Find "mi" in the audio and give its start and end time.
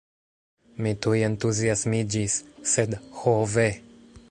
0.85-0.93